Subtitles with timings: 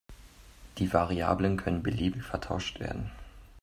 [0.79, 3.11] Die Variablen können beliebig vertauscht werden.